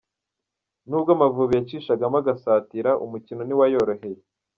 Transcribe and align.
N’ubwo 0.87 1.09
Amavubi 1.15 1.53
yacishagamo 1.55 2.15
agasatira, 2.21 2.91
umukino 3.05 3.41
ntiwayoroheye. 3.43 4.19